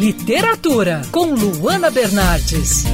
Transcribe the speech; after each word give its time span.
Literatura, 0.00 1.02
com 1.12 1.34
Luana 1.34 1.90
Bernardes. 1.90 2.86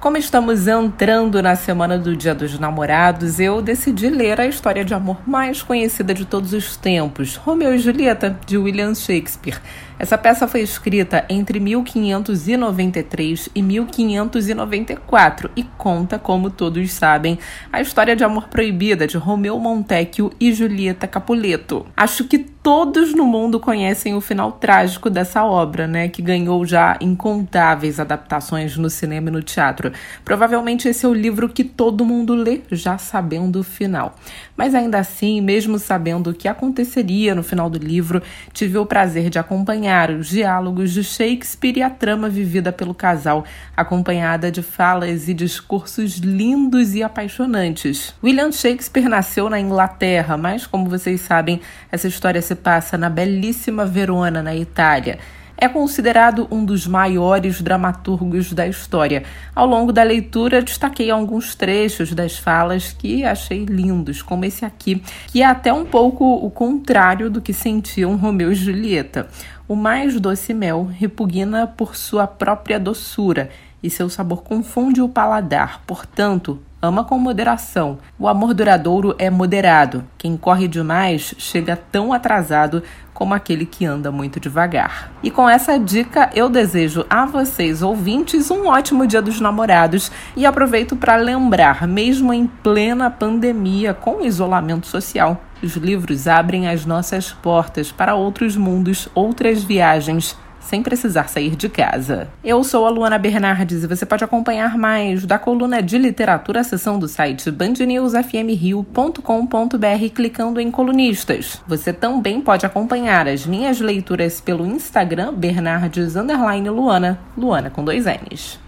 Como 0.00 0.16
estamos 0.16 0.66
entrando 0.66 1.40
na 1.40 1.54
semana 1.54 1.96
do 1.96 2.16
Dia 2.16 2.34
dos 2.34 2.58
Namorados, 2.58 3.38
eu 3.38 3.62
decidi 3.62 4.10
ler 4.10 4.40
a 4.40 4.48
história 4.48 4.84
de 4.84 4.92
amor 4.92 5.18
mais 5.24 5.62
conhecida 5.62 6.12
de 6.12 6.24
todos 6.24 6.52
os 6.52 6.76
tempos, 6.76 7.36
Romeu 7.36 7.72
e 7.72 7.78
Julieta, 7.78 8.36
de 8.44 8.58
William 8.58 8.96
Shakespeare. 8.96 9.60
Essa 9.96 10.18
peça 10.18 10.48
foi 10.48 10.60
escrita 10.60 11.24
entre 11.28 11.60
1593 11.60 13.48
e 13.54 13.62
1594 13.62 15.52
e 15.54 15.62
conta, 15.62 16.18
como 16.18 16.50
todos 16.50 16.90
sabem, 16.90 17.38
a 17.72 17.80
história 17.80 18.16
de 18.16 18.24
amor 18.24 18.48
proibida 18.48 19.06
de 19.06 19.16
Romeu 19.16 19.56
Montecchio 19.60 20.32
e 20.40 20.52
Julieta 20.52 21.06
Capuleto. 21.06 21.86
Acho 21.96 22.24
que 22.24 22.53
todos 22.64 23.12
no 23.14 23.26
mundo 23.26 23.60
conhecem 23.60 24.14
o 24.14 24.22
final 24.22 24.50
trágico 24.50 25.10
dessa 25.10 25.44
obra, 25.44 25.86
né, 25.86 26.08
que 26.08 26.22
ganhou 26.22 26.64
já 26.64 26.96
incontáveis 26.98 28.00
adaptações 28.00 28.74
no 28.78 28.88
cinema 28.88 29.28
e 29.28 29.32
no 29.32 29.42
teatro. 29.42 29.92
Provavelmente 30.24 30.88
esse 30.88 31.04
é 31.04 31.08
o 31.08 31.12
livro 31.12 31.46
que 31.46 31.62
todo 31.62 32.06
mundo 32.06 32.34
lê 32.34 32.62
já 32.72 32.96
sabendo 32.96 33.60
o 33.60 33.62
final. 33.62 34.16
Mas 34.56 34.74
ainda 34.74 34.98
assim, 34.98 35.42
mesmo 35.42 35.78
sabendo 35.78 36.30
o 36.30 36.34
que 36.34 36.48
aconteceria 36.48 37.34
no 37.34 37.42
final 37.42 37.68
do 37.68 37.78
livro, 37.78 38.22
tive 38.54 38.78
o 38.78 38.86
prazer 38.86 39.28
de 39.28 39.38
acompanhar 39.38 40.10
os 40.10 40.28
diálogos 40.28 40.90
de 40.90 41.04
Shakespeare 41.04 41.76
e 41.76 41.82
a 41.82 41.90
trama 41.90 42.30
vivida 42.30 42.72
pelo 42.72 42.94
casal, 42.94 43.44
acompanhada 43.76 44.50
de 44.50 44.62
falas 44.62 45.28
e 45.28 45.34
discursos 45.34 46.16
lindos 46.16 46.94
e 46.94 47.02
apaixonantes. 47.02 48.14
William 48.24 48.50
Shakespeare 48.50 49.06
nasceu 49.06 49.50
na 49.50 49.60
Inglaterra, 49.60 50.38
mas 50.38 50.66
como 50.66 50.88
vocês 50.88 51.20
sabem, 51.20 51.60
essa 51.92 52.08
história 52.08 52.40
se 52.40 52.53
passa 52.54 52.96
na 52.96 53.08
belíssima 53.08 53.84
Verona, 53.86 54.42
na 54.42 54.54
Itália 54.54 55.18
é 55.56 55.68
considerado 55.68 56.48
um 56.50 56.64
dos 56.64 56.86
maiores 56.86 57.62
dramaturgos 57.62 58.52
da 58.52 58.66
história. 58.66 59.22
Ao 59.54 59.66
longo 59.66 59.92
da 59.92 60.02
leitura, 60.02 60.60
destaquei 60.60 61.10
alguns 61.10 61.54
trechos 61.54 62.12
das 62.12 62.36
falas 62.36 62.92
que 62.92 63.24
achei 63.24 63.64
lindos, 63.64 64.20
como 64.20 64.44
esse 64.44 64.64
aqui, 64.64 65.02
que 65.28 65.42
é 65.42 65.46
até 65.46 65.72
um 65.72 65.84
pouco 65.84 66.24
o 66.24 66.50
contrário 66.50 67.30
do 67.30 67.40
que 67.40 67.52
sentiam 67.52 68.16
Romeu 68.16 68.52
e 68.52 68.54
Julieta. 68.54 69.28
O 69.66 69.74
mais 69.74 70.20
doce 70.20 70.52
mel 70.52 70.84
repugna 70.84 71.66
por 71.66 71.96
sua 71.96 72.26
própria 72.26 72.78
doçura 72.78 73.48
e 73.84 73.90
seu 73.90 74.08
sabor 74.08 74.42
confunde 74.42 75.02
o 75.02 75.08
paladar. 75.10 75.82
Portanto, 75.86 76.58
ama 76.80 77.04
com 77.04 77.18
moderação. 77.18 77.98
O 78.18 78.26
amor 78.26 78.54
duradouro 78.54 79.14
é 79.18 79.28
moderado. 79.28 80.02
Quem 80.16 80.38
corre 80.38 80.66
demais 80.66 81.34
chega 81.36 81.76
tão 81.76 82.10
atrasado 82.10 82.82
como 83.12 83.34
aquele 83.34 83.66
que 83.66 83.84
anda 83.84 84.10
muito 84.10 84.40
devagar. 84.40 85.12
E 85.22 85.30
com 85.30 85.48
essa 85.48 85.78
dica, 85.78 86.30
eu 86.34 86.48
desejo 86.48 87.04
a 87.08 87.26
vocês, 87.26 87.82
ouvintes, 87.82 88.50
um 88.50 88.66
ótimo 88.66 89.06
Dia 89.06 89.20
dos 89.20 89.38
Namorados 89.38 90.10
e 90.34 90.46
aproveito 90.46 90.96
para 90.96 91.16
lembrar, 91.16 91.86
mesmo 91.86 92.32
em 92.32 92.46
plena 92.46 93.10
pandemia, 93.10 93.92
com 93.92 94.24
isolamento 94.24 94.86
social, 94.86 95.40
os 95.62 95.76
livros 95.76 96.26
abrem 96.26 96.68
as 96.68 96.84
nossas 96.84 97.32
portas 97.32 97.92
para 97.92 98.14
outros 98.14 98.56
mundos, 98.56 99.08
outras 99.14 99.62
viagens 99.62 100.36
sem 100.64 100.82
precisar 100.82 101.28
sair 101.28 101.56
de 101.56 101.68
casa. 101.68 102.28
Eu 102.42 102.64
sou 102.64 102.86
a 102.86 102.90
Luana 102.90 103.18
Bernardes 103.18 103.84
e 103.84 103.86
você 103.86 104.04
pode 104.04 104.24
acompanhar 104.24 104.76
mais 104.76 105.24
da 105.24 105.38
coluna 105.38 105.80
de 105.82 105.96
literatura 105.98 106.60
a 106.60 106.64
seção 106.64 106.98
do 106.98 107.06
site 107.06 107.50
bandnewsfmrio.com.br 107.50 110.14
clicando 110.14 110.60
em 110.60 110.70
colunistas. 110.70 111.62
Você 111.66 111.92
também 111.92 112.40
pode 112.40 112.64
acompanhar 112.66 113.28
as 113.28 113.46
minhas 113.46 113.80
leituras 113.80 114.40
pelo 114.40 114.66
Instagram 114.66 115.34
Bernardes 115.34 116.14
Luana, 116.14 117.18
Luana 117.36 117.70
com 117.70 117.84
dois 117.84 118.06
N's. 118.06 118.58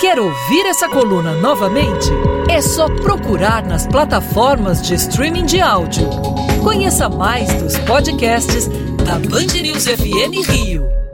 Quer 0.00 0.20
ouvir 0.20 0.64
essa 0.66 0.88
coluna 0.88 1.32
novamente? 1.40 2.08
É 2.48 2.62
só 2.62 2.88
procurar 3.02 3.64
nas 3.64 3.84
plataformas 3.84 4.80
de 4.80 4.94
streaming 4.94 5.44
de 5.44 5.60
áudio. 5.60 6.08
Conheça 6.62 7.08
mais 7.08 7.52
dos 7.54 7.76
podcasts 7.78 8.68
da 9.04 9.18
Band 9.18 9.60
News 9.60 9.86
FM 9.86 10.48
Rio. 10.48 11.07